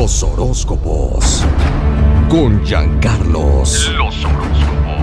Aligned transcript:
Los 0.00 0.22
horóscopos. 0.22 1.44
Con 2.28 2.64
Giancarlos. 2.64 3.90
Los 3.96 4.24
horóscopos. 4.24 5.02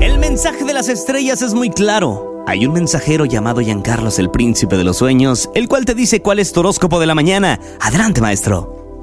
El 0.00 0.18
mensaje 0.20 0.64
de 0.64 0.72
las 0.72 0.88
estrellas 0.88 1.42
es 1.42 1.52
muy 1.52 1.70
claro. 1.70 2.44
Hay 2.46 2.64
un 2.64 2.72
mensajero 2.72 3.24
llamado 3.24 3.60
Giancarlos, 3.60 4.20
el 4.20 4.30
príncipe 4.30 4.76
de 4.76 4.84
los 4.84 4.98
sueños, 4.98 5.50
el 5.56 5.66
cual 5.66 5.84
te 5.84 5.96
dice 5.96 6.22
cuál 6.22 6.38
es 6.38 6.52
tu 6.52 6.60
horóscopo 6.60 7.00
de 7.00 7.06
la 7.06 7.16
mañana. 7.16 7.58
Adelante, 7.80 8.20
maestro. 8.20 9.02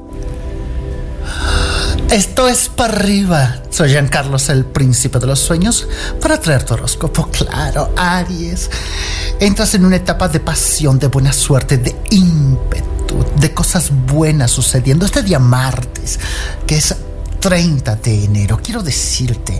Esto 2.10 2.48
es 2.48 2.70
para 2.70 2.94
arriba. 2.94 3.58
Soy 3.70 3.90
Giancarlos, 3.90 4.48
el 4.48 4.64
príncipe 4.64 5.20
de 5.20 5.28
los 5.28 5.40
sueños, 5.40 5.90
para 6.22 6.40
traer 6.40 6.64
tu 6.64 6.76
horóscopo. 6.76 7.28
Claro, 7.28 7.90
Aries. 7.98 8.70
Entras 9.42 9.76
en 9.76 9.84
una 9.84 9.98
etapa 9.98 10.30
de 10.30 10.40
pasión, 10.40 11.00
de 11.00 11.08
buena 11.08 11.34
suerte, 11.34 11.78
de 11.78 11.96
ímpetu, 12.12 12.91
de 13.42 13.54
cosas 13.54 13.92
buenas 13.92 14.52
sucediendo. 14.52 15.06
Este 15.06 15.24
día 15.24 15.40
martes, 15.40 16.20
que 16.68 16.78
es 16.78 16.96
30 17.40 17.96
de 17.98 18.26
enero, 18.26 18.60
quiero 18.64 18.84
decirte 18.84 19.60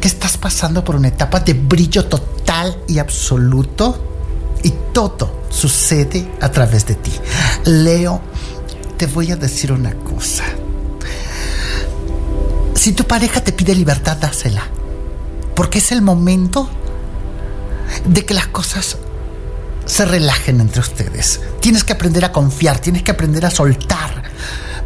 que 0.00 0.08
estás 0.08 0.36
pasando 0.36 0.84
por 0.84 0.96
una 0.96 1.08
etapa 1.08 1.40
de 1.40 1.54
brillo 1.54 2.06
total 2.06 2.76
y 2.88 2.98
absoluto 2.98 4.58
y 4.64 4.70
todo 4.92 5.44
sucede 5.48 6.28
a 6.40 6.50
través 6.50 6.86
de 6.86 6.96
ti. 6.96 7.12
Leo, 7.64 8.20
te 8.96 9.06
voy 9.06 9.30
a 9.30 9.36
decir 9.36 9.72
una 9.72 9.94
cosa. 9.94 10.44
Si 12.74 12.92
tu 12.92 13.04
pareja 13.04 13.42
te 13.42 13.52
pide 13.52 13.74
libertad, 13.74 14.16
dásela. 14.16 14.64
Porque 15.54 15.78
es 15.78 15.92
el 15.92 16.02
momento 16.02 16.68
de 18.06 18.24
que 18.24 18.34
las 18.34 18.48
cosas 18.48 18.96
se 19.90 20.04
relajen 20.04 20.60
entre 20.60 20.80
ustedes. 20.80 21.40
Tienes 21.58 21.82
que 21.82 21.92
aprender 21.92 22.24
a 22.24 22.30
confiar, 22.30 22.78
tienes 22.78 23.02
que 23.02 23.10
aprender 23.10 23.44
a 23.44 23.50
soltar 23.50 24.22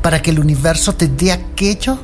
para 0.00 0.22
que 0.22 0.30
el 0.30 0.38
universo 0.38 0.94
te 0.94 1.08
dé 1.08 1.30
aquello 1.30 1.98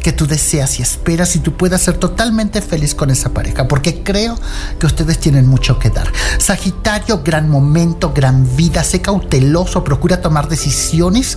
que 0.00 0.12
tú 0.12 0.28
deseas 0.28 0.78
y 0.78 0.82
esperas 0.82 1.34
y 1.34 1.40
tú 1.40 1.54
puedas 1.54 1.82
ser 1.82 1.96
totalmente 1.96 2.62
feliz 2.62 2.94
con 2.94 3.10
esa 3.10 3.30
pareja, 3.30 3.66
porque 3.66 4.04
creo 4.04 4.38
que 4.78 4.86
ustedes 4.86 5.18
tienen 5.18 5.48
mucho 5.48 5.80
que 5.80 5.90
dar. 5.90 6.12
Sagitario, 6.38 7.24
gran 7.24 7.50
momento, 7.50 8.12
gran 8.14 8.56
vida, 8.56 8.84
sé 8.84 9.02
cauteloso, 9.02 9.82
procura 9.82 10.20
tomar 10.20 10.48
decisiones 10.48 11.36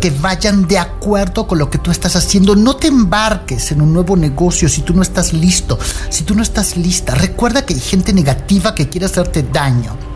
que 0.00 0.10
vayan 0.10 0.66
de 0.66 0.78
acuerdo 0.78 1.46
con 1.46 1.58
lo 1.58 1.68
que 1.68 1.76
tú 1.76 1.90
estás 1.90 2.16
haciendo. 2.16 2.56
No 2.56 2.76
te 2.76 2.86
embarques 2.86 3.72
en 3.72 3.82
un 3.82 3.92
nuevo 3.92 4.16
negocio 4.16 4.70
si 4.70 4.80
tú 4.80 4.94
no 4.94 5.02
estás 5.02 5.34
listo, 5.34 5.78
si 6.08 6.24
tú 6.24 6.34
no 6.34 6.42
estás 6.42 6.78
lista. 6.78 7.14
Recuerda 7.14 7.66
que 7.66 7.74
hay 7.74 7.80
gente 7.80 8.14
negativa 8.14 8.74
que 8.74 8.88
quiere 8.88 9.04
hacerte 9.04 9.42
daño 9.42 10.09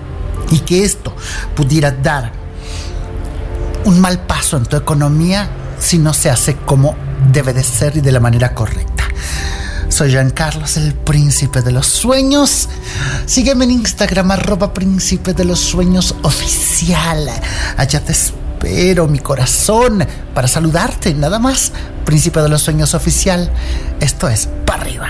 y 0.50 0.60
que 0.60 0.84
esto 0.84 1.14
pudiera 1.54 1.90
dar 1.90 2.32
un 3.84 4.00
mal 4.00 4.20
paso 4.20 4.56
en 4.56 4.64
tu 4.64 4.76
economía 4.76 5.48
si 5.78 5.98
no 5.98 6.14
se 6.14 6.30
hace 6.30 6.56
como 6.56 6.96
debe 7.32 7.52
de 7.52 7.62
ser 7.62 7.96
y 7.96 8.00
de 8.00 8.12
la 8.12 8.20
manera 8.20 8.54
correcta. 8.54 9.04
Soy 9.88 10.10
Jean 10.10 10.30
Carlos, 10.30 10.76
el 10.76 10.92
príncipe 10.92 11.62
de 11.62 11.70
los 11.70 11.86
sueños. 11.86 12.68
Sígueme 13.26 13.64
en 13.64 13.70
Instagram, 13.72 14.32
arroba 14.32 14.74
príncipe 14.74 15.34
de 15.34 15.44
los 15.44 15.60
sueños 15.60 16.16
oficial. 16.22 17.30
Allá 17.76 18.00
te 18.00 18.12
espero, 18.12 19.06
mi 19.06 19.20
corazón, 19.20 20.04
para 20.34 20.48
saludarte, 20.48 21.14
nada 21.14 21.38
más. 21.38 21.70
Príncipe 22.04 22.40
de 22.40 22.48
los 22.48 22.62
sueños 22.62 22.94
oficial. 22.94 23.52
Esto 24.00 24.28
es 24.28 24.48
para 24.66 24.82
arriba. 24.82 25.08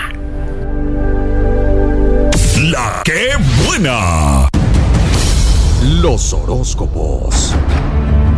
La 2.61 3.01
que 3.03 3.31
buena. 3.65 4.34
Los 5.87 6.33
horóscopos. 6.33 7.53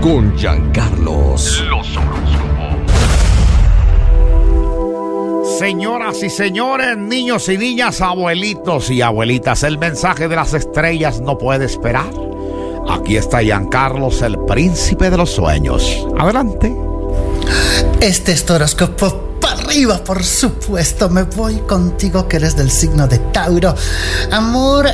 Con 0.02 0.36
Giancarlos. 0.38 1.64
Los 1.70 1.96
horóscopos. 1.96 2.78
Señoras 5.58 6.22
y 6.24 6.30
señores, 6.30 6.98
niños 6.98 7.48
y 7.48 7.58
niñas, 7.58 8.02
abuelitos 8.02 8.90
y 8.90 9.02
abuelitas, 9.02 9.64
el 9.64 9.78
mensaje 9.78 10.28
de 10.28 10.36
las 10.36 10.54
estrellas 10.54 11.22
no 11.22 11.38
puede 11.38 11.64
esperar. 11.64 12.12
Aquí 12.90 13.16
está 13.16 13.40
Giancarlos, 13.40 14.22
el 14.24 14.38
príncipe 14.40 15.10
de 15.10 15.16
los 15.16 15.30
sueños. 15.30 16.06
Adelante. 16.20 16.76
Este 18.02 18.34
es 18.34 18.44
tu 18.44 18.56
horóscopo 18.56 19.38
para 19.40 19.62
arriba, 19.62 20.04
por 20.04 20.22
supuesto. 20.22 21.08
Me 21.10 21.24
voy 21.24 21.60
contigo 21.60 22.28
que 22.28 22.36
eres 22.36 22.58
del 22.58 22.70
signo 22.70 23.08
de 23.08 23.20
Tauro. 23.20 23.74
Amor, 24.34 24.88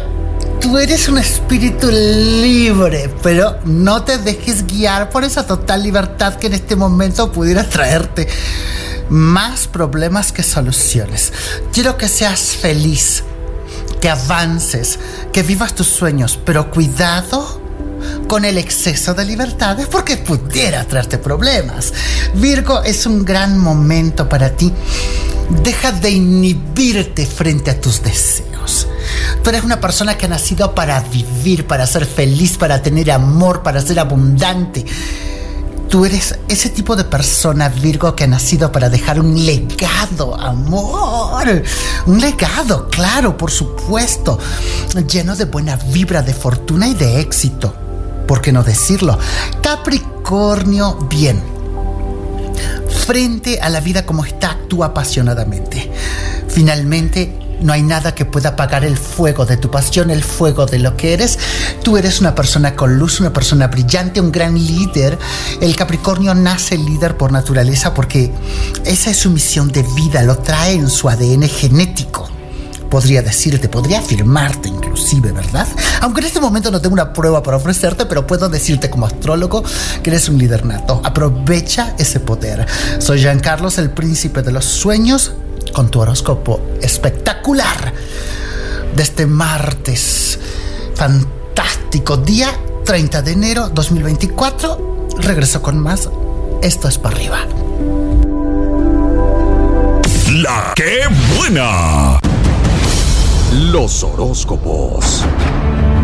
tú 0.64 0.78
eres 0.78 1.10
un 1.10 1.18
espíritu 1.18 1.92
libre, 1.92 3.14
pero 3.22 3.58
no 3.66 4.06
te 4.06 4.18
dejes 4.18 4.66
guiar 4.66 5.10
por 5.10 5.26
esa 5.26 5.46
total 5.46 5.84
libertad 5.84 6.36
que 6.36 6.48
en 6.48 6.54
este 6.54 6.78
momento 6.78 7.34
pudiera 7.34 7.68
traerte 7.68 8.30
más 9.10 9.68
problemas 9.68 10.32
que 10.32 10.42
soluciones. 10.42 11.34
Quiero 11.74 11.98
que 11.98 12.08
seas 12.08 12.56
feliz, 12.56 13.26
que 14.00 14.10
avances, 14.10 15.00
que 15.34 15.44
vivas 15.44 15.76
tus 15.76 15.88
sueños, 15.88 16.40
pero 16.46 16.72
cuidado 16.72 17.62
con 18.30 18.46
el 18.46 18.58
exceso 18.58 19.14
de 19.14 19.26
libertades 19.26 19.88
porque 19.88 20.16
pudiera 20.16 20.86
traerte 20.86 21.18
problemas. 21.18 21.94
Virgo 22.36 22.84
es 22.84 23.06
un 23.06 23.26
gran 23.26 23.60
momento 23.60 24.30
para 24.30 24.52
ti. 24.52 24.72
Deja 25.62 25.92
de 25.92 26.12
inhibirte 26.12 27.26
frente 27.26 27.70
a 27.70 27.82
tus 27.82 28.02
deseos. 28.02 28.88
Tú 29.42 29.50
eres 29.50 29.64
una 29.64 29.80
persona 29.80 30.18
que 30.18 30.26
ha 30.26 30.30
nacido 30.30 30.76
para 30.76 31.00
vivir, 31.02 31.66
para 31.68 31.88
ser 31.88 32.06
feliz, 32.06 32.58
para 32.58 32.82
tener 32.82 33.12
amor, 33.12 33.64
para 33.64 33.82
ser 33.82 34.00
abundante. 34.00 34.86
Tú 35.90 36.06
eres 36.06 36.40
ese 36.48 36.70
tipo 36.70 36.96
de 36.96 37.04
persona, 37.04 37.70
Virgo, 37.70 38.16
que 38.16 38.24
ha 38.24 38.28
nacido 38.28 38.72
para 38.72 38.90
dejar 38.90 39.20
un 39.20 39.46
legado, 39.46 40.36
amor. 40.40 41.64
Un 42.08 42.20
legado, 42.20 42.88
claro, 42.90 43.38
por 43.38 43.52
supuesto. 43.52 44.40
Lleno 45.08 45.36
de 45.36 45.46
buena 45.46 45.76
vibra, 45.76 46.24
de 46.24 46.34
fortuna 46.34 46.88
y 46.88 46.96
de 46.96 47.20
éxito. 47.20 47.76
¿Por 48.28 48.42
qué 48.42 48.52
no 48.52 48.64
decirlo? 48.64 49.20
Capricornio, 49.62 50.96
bien. 51.10 51.44
Frente 53.06 53.60
a 53.62 53.70
la 53.70 53.80
vida 53.80 54.06
como 54.06 54.26
está, 54.26 54.52
actúa 54.52 54.88
apasionadamente. 54.88 55.92
Finalmente, 56.48 57.38
no 57.64 57.74
hay 57.74 57.82
nada 57.82 58.14
que 58.14 58.26
pueda 58.26 58.50
apagar 58.50 58.84
el 58.84 58.98
fuego 58.98 59.46
de 59.46 59.58
tu 59.58 59.72
pasión, 59.72 60.12
el 60.12 60.24
fuego 60.24 60.66
de 60.66 60.80
lo 60.80 60.96
que 60.98 61.14
eres. 61.14 61.40
Tú 61.84 61.98
eres 61.98 62.20
una 62.20 62.36
persona 62.36 62.76
con 62.76 62.98
luz, 62.98 63.20
una 63.20 63.34
persona 63.34 63.68
brillante, 63.68 64.22
un 64.22 64.32
gran 64.32 64.56
líder. 64.56 65.18
El 65.62 65.76
Capricornio 65.76 66.36
nace 66.36 66.78
líder 66.78 67.18
por 67.18 67.32
naturaleza 67.32 67.94
porque 67.94 68.32
esa 68.86 69.10
es 69.10 69.18
su 69.18 69.30
misión 69.30 69.72
de 69.72 69.84
vida, 69.96 70.22
lo 70.24 70.38
trae 70.38 70.74
en 70.74 70.90
su 70.90 71.10
ADN 71.10 71.48
genético. 71.48 72.30
Podría 72.90 73.24
decirte, 73.24 73.70
podría 73.70 74.00
afirmarte 74.00 74.70
inclusive, 74.70 75.32
¿verdad? 75.32 75.68
Aunque 76.02 76.22
en 76.22 76.28
este 76.28 76.40
momento 76.40 76.70
no 76.70 76.80
tengo 76.80 76.94
una 76.94 77.12
prueba 77.12 77.42
para 77.42 77.58
ofrecerte, 77.58 78.06
pero 78.06 78.28
puedo 78.28 78.50
decirte 78.50 78.92
como 78.92 79.08
astrólogo 79.08 79.64
que 80.04 80.12
eres 80.12 80.30
un 80.30 80.38
líder 80.38 80.64
nato. 80.64 81.02
Aprovecha 81.04 81.96
ese 81.98 82.20
poder. 82.20 82.68
Soy 83.00 83.20
Jean 83.20 83.40
Carlos, 83.40 83.80
el 83.80 83.90
príncipe 83.90 84.44
de 84.44 84.52
los 84.52 84.66
sueños 84.66 85.32
con 85.74 85.90
tu 85.90 86.00
horóscopo 86.00 86.62
espectacular 86.82 87.94
de 88.96 89.04
este 89.04 89.26
martes. 89.26 90.40
Fantástico 90.96 92.18
día 92.18 92.50
30 92.86 93.22
de 93.22 93.32
enero 93.32 93.70
2024. 93.70 95.08
Regreso 95.20 95.62
con 95.62 95.80
más. 95.80 96.10
Esto 96.62 96.88
es 96.88 96.98
para 96.98 97.16
arriba. 97.16 97.40
La 100.32 100.74
buena. 101.36 102.20
Los 103.52 104.04
horóscopos. 104.04 105.26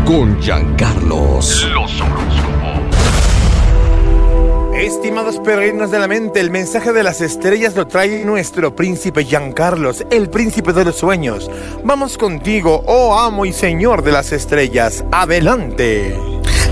Con 0.05 0.41
Giancarlos. 0.41 1.63
Los 1.73 2.01
horóscopos. 2.01 2.58
Estimados 4.79 5.39
peregrinos 5.43 5.91
de 5.91 5.99
la 5.99 6.07
mente, 6.07 6.39
el 6.39 6.51
mensaje 6.51 6.93
de 6.93 7.03
las 7.03 7.19
estrellas 7.19 7.75
lo 7.75 7.85
trae 7.85 8.23
nuestro 8.23 8.73
príncipe 8.73 9.25
Giancarlos, 9.25 10.05
el 10.09 10.29
príncipe 10.29 10.71
de 10.71 10.85
los 10.85 10.95
sueños. 10.95 11.51
Vamos 11.83 12.17
contigo, 12.17 12.81
oh 12.87 13.19
amo 13.19 13.45
y 13.45 13.51
señor 13.51 14.03
de 14.03 14.13
las 14.13 14.31
estrellas. 14.31 15.03
Adelante. 15.11 16.17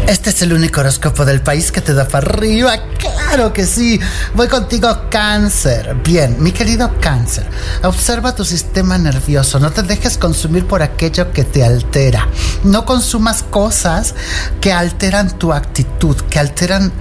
Este 0.07 0.30
es 0.30 0.42
el 0.42 0.54
único 0.54 0.80
horóscopo 0.80 1.25
del 1.25 1.42
país 1.42 1.69
que 1.69 1.81
te 1.81 1.94
da 1.94 2.07
para 2.07 2.30
arriba. 2.30 2.77
Claro 2.98 3.51
que 3.51 3.65
sí. 3.65 4.00
Voy 4.36 4.48
contigo, 4.48 4.88
cáncer. 5.10 5.94
Bien, 6.01 6.42
mi 6.42 6.53
querido 6.53 6.89
cáncer. 7.01 7.45
Observa 7.83 8.33
tu 8.33 8.45
sistema 8.45 8.98
nervioso. 8.98 9.60
No 9.60 9.71
te 9.71 9.83
dejes 9.83 10.18
consumir 10.18 10.65
por 10.65 10.81
aquello 10.81 11.33
que 11.33 11.44
te 11.44 11.62
altera. 11.62 12.30
No 12.63 12.86
consumas 12.86 13.44
cosas 13.44 14.15
que 14.62 14.71
alteran 14.71 15.38
tu 15.38 15.51
actitud, 15.51 16.15
que 16.30 16.39
alteran 16.39 16.94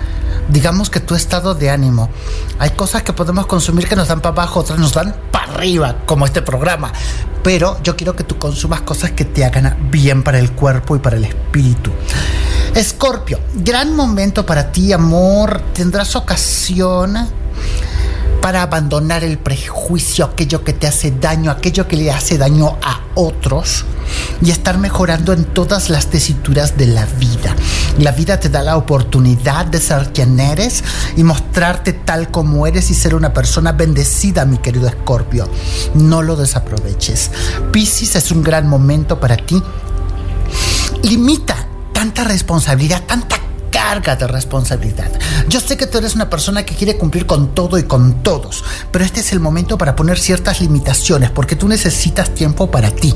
digamos 0.48 0.90
que 0.90 1.00
tu 1.00 1.14
estado 1.14 1.54
de 1.54 1.70
ánimo. 1.70 2.08
Hay 2.58 2.70
cosas 2.70 3.02
que 3.02 3.12
podemos 3.12 3.46
consumir 3.46 3.88
que 3.88 3.96
nos 3.96 4.08
dan 4.08 4.20
para 4.20 4.32
abajo, 4.32 4.60
otras 4.60 4.78
nos 4.78 4.92
dan 4.92 5.14
para 5.30 5.52
arriba, 5.52 5.96
como 6.06 6.26
este 6.26 6.42
programa. 6.42 6.92
Pero 7.42 7.80
yo 7.82 7.96
quiero 7.96 8.16
que 8.16 8.24
tú 8.24 8.38
consumas 8.38 8.82
cosas 8.82 9.12
que 9.12 9.24
te 9.24 9.44
hagan 9.44 9.88
bien 9.90 10.22
para 10.22 10.38
el 10.38 10.52
cuerpo 10.52 10.96
y 10.96 10.98
para 10.98 11.16
el 11.16 11.24
espíritu. 11.24 11.92
Escorpio, 12.74 13.40
gran 13.54 13.94
momento 13.94 14.44
para 14.44 14.70
ti, 14.70 14.92
amor. 14.92 15.62
Tendrás 15.72 16.16
ocasión 16.16 17.16
para 18.40 18.62
abandonar 18.62 19.24
el 19.24 19.38
prejuicio, 19.38 20.24
aquello 20.24 20.62
que 20.62 20.72
te 20.72 20.86
hace 20.86 21.10
daño, 21.10 21.50
aquello 21.50 21.88
que 21.88 21.96
le 21.96 22.12
hace 22.12 22.38
daño 22.38 22.76
a 22.82 23.00
otros 23.14 23.84
y 24.42 24.50
estar 24.50 24.78
mejorando 24.78 25.32
en 25.32 25.44
todas 25.44 25.90
las 25.90 26.06
tesituras 26.08 26.76
de 26.76 26.86
la 26.86 27.06
vida. 27.06 27.56
La 27.98 28.12
vida 28.12 28.38
te 28.38 28.50
da 28.50 28.62
la 28.62 28.76
oportunidad 28.76 29.66
de 29.66 29.80
ser 29.80 30.12
quien 30.12 30.38
eres 30.38 30.84
y 31.16 31.24
mostrarte 31.24 31.94
tal 31.94 32.30
como 32.30 32.66
eres 32.66 32.90
y 32.90 32.94
ser 32.94 33.14
una 33.14 33.32
persona 33.32 33.72
bendecida, 33.72 34.44
mi 34.44 34.58
querido 34.58 34.86
Escorpio. 34.86 35.48
No 35.94 36.20
lo 36.20 36.36
desaproveches. 36.36 37.30
Piscis 37.72 38.16
es 38.16 38.30
un 38.30 38.42
gran 38.42 38.68
momento 38.68 39.18
para 39.18 39.36
ti. 39.36 39.62
Limita 41.02 41.56
tanta 41.92 42.24
responsabilidad, 42.24 43.02
tanta 43.06 43.36
carga 43.86 44.16
de 44.16 44.26
responsabilidad. 44.26 45.08
Yo 45.48 45.60
sé 45.60 45.76
que 45.76 45.86
tú 45.86 45.98
eres 45.98 46.16
una 46.16 46.28
persona 46.28 46.64
que 46.64 46.74
quiere 46.74 46.96
cumplir 46.96 47.24
con 47.24 47.54
todo 47.54 47.78
y 47.78 47.84
con 47.84 48.20
todos, 48.24 48.64
pero 48.90 49.04
este 49.04 49.20
es 49.20 49.30
el 49.30 49.38
momento 49.38 49.78
para 49.78 49.94
poner 49.94 50.18
ciertas 50.18 50.60
limitaciones, 50.60 51.30
porque 51.30 51.54
tú 51.54 51.68
necesitas 51.68 52.34
tiempo 52.34 52.68
para 52.68 52.90
ti, 52.90 53.14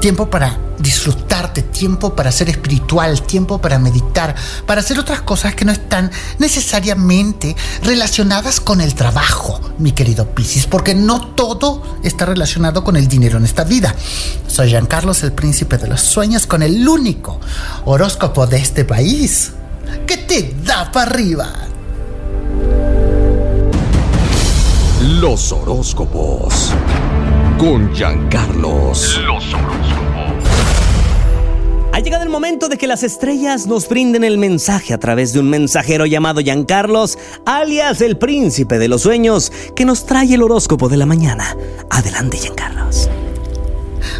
tiempo 0.00 0.30
para 0.30 0.56
disfrutarte, 0.78 1.62
tiempo 1.62 2.14
para 2.14 2.30
ser 2.30 2.48
espiritual, 2.48 3.22
tiempo 3.22 3.58
para 3.58 3.80
meditar, 3.80 4.36
para 4.66 4.82
hacer 4.82 5.00
otras 5.00 5.22
cosas 5.22 5.56
que 5.56 5.64
no 5.64 5.72
están 5.72 6.12
necesariamente 6.38 7.56
relacionadas 7.82 8.60
con 8.60 8.80
el 8.80 8.94
trabajo, 8.94 9.60
mi 9.78 9.90
querido 9.90 10.32
Piscis, 10.32 10.68
porque 10.68 10.94
no 10.94 11.34
todo 11.34 11.82
está 12.04 12.24
relacionado 12.24 12.84
con 12.84 12.94
el 12.94 13.08
dinero 13.08 13.38
en 13.38 13.44
esta 13.44 13.64
vida. 13.64 13.92
Soy 14.46 14.68
Giancarlos, 14.68 15.24
el 15.24 15.32
príncipe 15.32 15.76
de 15.76 15.88
los 15.88 16.02
sueños, 16.02 16.46
con 16.46 16.62
el 16.62 16.86
único 16.86 17.40
horóscopo 17.84 18.46
de 18.46 18.58
este 18.58 18.84
país 18.84 19.50
que 20.06 20.16
te 20.18 20.54
da 20.64 20.90
para 20.90 21.10
arriba. 21.10 21.52
Los 25.20 25.52
horóscopos. 25.52 26.72
Con 27.58 27.94
Giancarlos. 27.94 29.20
Los 29.24 29.54
horóscopos. 29.54 30.04
Ha 31.92 32.00
llegado 32.00 32.24
el 32.24 32.28
momento 32.28 32.68
de 32.68 32.76
que 32.76 32.88
las 32.88 33.04
estrellas 33.04 33.66
nos 33.68 33.88
brinden 33.88 34.24
el 34.24 34.36
mensaje 34.36 34.92
a 34.92 34.98
través 34.98 35.32
de 35.32 35.38
un 35.38 35.48
mensajero 35.48 36.06
llamado 36.06 36.40
Giancarlos, 36.40 37.16
alias 37.46 38.00
el 38.00 38.18
príncipe 38.18 38.78
de 38.78 38.88
los 38.88 39.02
sueños, 39.02 39.52
que 39.76 39.84
nos 39.84 40.04
trae 40.04 40.34
el 40.34 40.42
horóscopo 40.42 40.88
de 40.88 40.96
la 40.96 41.06
mañana. 41.06 41.56
Adelante, 41.90 42.36
Giancarlos. 42.38 43.08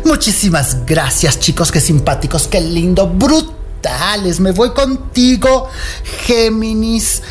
Muchísimas 0.04 0.86
gracias, 0.86 1.40
chicos, 1.40 1.72
qué 1.72 1.80
simpáticos, 1.80 2.46
qué 2.46 2.60
lindo, 2.60 3.08
Me 4.40 4.52
voy 4.52 4.70
contigo, 4.70 5.68
Géminis. 6.24 7.22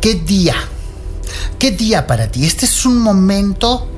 ¿Qué 0.00 0.14
día? 0.14 0.54
¿Qué 1.58 1.72
día 1.72 2.06
para 2.06 2.30
ti? 2.30 2.46
Este 2.46 2.64
es 2.66 2.86
un 2.86 2.98
momento 2.98 3.88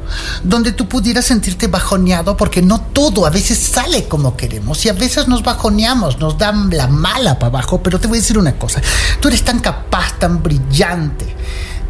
donde 0.42 0.72
tú 0.72 0.88
pudieras 0.88 1.26
sentirte 1.26 1.66
bajoneado 1.66 2.34
porque 2.34 2.62
no 2.62 2.80
todo 2.80 3.26
a 3.26 3.30
veces 3.30 3.58
sale 3.58 4.08
como 4.08 4.38
queremos 4.38 4.86
y 4.86 4.88
a 4.88 4.94
veces 4.94 5.28
nos 5.28 5.42
bajoneamos, 5.42 6.18
nos 6.18 6.38
dan 6.38 6.70
la 6.70 6.86
mala 6.86 7.38
para 7.38 7.48
abajo, 7.48 7.82
pero 7.82 8.00
te 8.00 8.08
voy 8.08 8.18
a 8.18 8.20
decir 8.22 8.38
una 8.38 8.56
cosa, 8.56 8.80
tú 9.20 9.28
eres 9.28 9.44
tan 9.44 9.60
capaz, 9.60 10.18
tan 10.18 10.42
brillante, 10.42 11.26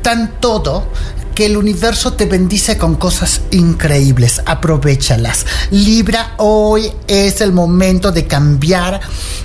tan 0.02 0.40
todo 0.40 0.88
que 1.38 1.46
el 1.46 1.56
universo 1.56 2.14
te 2.14 2.26
bendice 2.26 2.76
con 2.76 2.96
cosas 2.96 3.42
increíbles. 3.52 4.42
Aprovechalas. 4.44 5.46
Libra, 5.70 6.34
hoy 6.38 6.90
es 7.06 7.40
el 7.40 7.52
momento 7.52 8.10
de 8.10 8.26
cambiar 8.26 9.00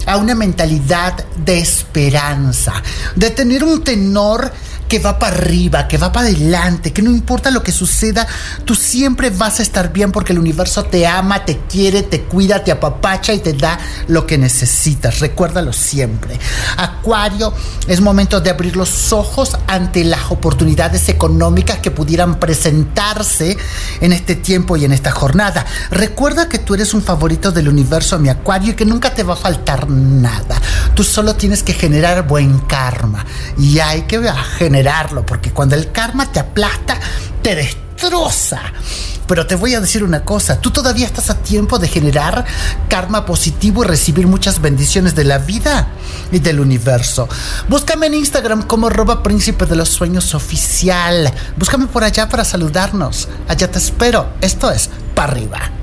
a 0.07 0.18
una 0.18 0.34
mentalidad 0.34 1.24
de 1.45 1.60
esperanza, 1.60 2.81
de 3.16 3.30
tener 3.30 3.63
un 3.63 3.84
tenor 3.84 4.51
que 4.88 5.00
va 5.00 5.18
para 5.18 5.36
arriba, 5.36 5.88
que 5.88 5.98
va 5.98 6.12
para 6.12 6.28
adelante, 6.28 6.94
que 6.94 7.02
no 7.02 7.10
importa 7.10 7.52
lo 7.52 7.64
que 7.64 7.72
suceda, 7.72 8.28
tú 8.66 8.76
siempre 8.76 9.30
vas 9.30 9.60
a 9.60 9.64
estar 9.64 9.92
bien 9.92 10.12
porque 10.12 10.34
el 10.34 10.40
universo 10.40 10.84
te 10.84 11.08
ama, 11.08 11.46
te 11.46 11.58
quiere, 11.70 12.04
te 12.04 12.22
cuida, 12.22 12.64
te 12.64 12.72
apapacha 12.72 13.34
y 13.34 13.40
te 13.40 13.54
da 13.54 13.80
lo 14.08 14.28
que 14.28 14.38
necesitas. 14.38 15.20
Recuérdalo 15.20 15.74
siempre. 15.74 16.40
Acuario, 16.78 17.54
es 17.88 18.02
momento 18.02 18.40
de 18.42 18.50
abrir 18.50 18.76
los 18.76 19.12
ojos 19.14 19.58
ante 19.68 20.04
las 20.04 20.30
oportunidades 20.30 21.10
económicas 21.10 21.80
que 21.80 21.92
pudieran 21.92 22.40
presentarse 22.40 23.58
en 24.02 24.14
este 24.14 24.36
tiempo 24.36 24.78
y 24.78 24.86
en 24.86 24.94
esta 24.94 25.12
jornada. 25.12 25.66
Recuerda 25.90 26.50
que 26.50 26.60
tú 26.60 26.76
eres 26.76 26.94
un 26.94 27.02
favorito 27.02 27.52
del 27.52 27.68
universo, 27.68 28.20
mi 28.20 28.30
Acuario, 28.30 28.72
y 28.72 28.76
que 28.76 28.86
nunca 28.86 29.14
te 29.14 29.24
va 29.24 29.34
a 29.34 29.38
faltar 29.38 29.90
nada. 29.90 30.62
Tú 30.94 31.04
solo 31.04 31.36
tienes 31.36 31.64
que 31.64 31.74
generar 31.74 32.28
buen 32.28 32.60
karma 32.60 33.26
y 33.58 33.80
hay 33.80 34.04
que 34.04 34.22
generar 34.58 34.83
porque 35.26 35.52
cuando 35.52 35.76
el 35.76 35.92
karma 35.92 36.32
te 36.32 36.40
aplasta, 36.40 37.00
te 37.42 37.56
destroza. 37.56 38.62
Pero 39.28 39.48
te 39.48 39.56
voy 39.56 39.74
a 39.74 39.80
decir 39.80 40.04
una 40.04 40.26
cosa, 40.26 40.60
tú 40.60 40.72
todavía 40.72 41.06
estás 41.06 41.30
a 41.30 41.38
tiempo 41.38 41.80
de 41.80 41.88
generar 41.88 42.46
karma 42.90 43.26
positivo 43.26 43.84
y 43.84 43.88
recibir 43.88 44.28
muchas 44.28 44.62
bendiciones 44.62 45.16
de 45.16 45.24
la 45.24 45.38
vida 45.38 45.88
y 46.32 46.40
del 46.40 46.60
universo. 46.60 47.30
Búscame 47.70 48.08
en 48.08 48.16
Instagram 48.16 48.64
como 48.64 48.90
roba 48.90 49.24
príncipe 49.24 49.66
de 49.66 49.78
los 49.78 49.90
sueños 49.90 50.36
oficial. 50.36 51.34
Búscame 51.56 51.88
por 51.88 52.04
allá 52.04 52.28
para 52.28 52.44
saludarnos. 52.44 53.30
Allá 53.48 53.72
te 53.72 53.80
espero. 53.80 54.28
Esto 54.42 54.70
es 54.70 54.90
para 55.16 55.32
arriba. 55.32 55.83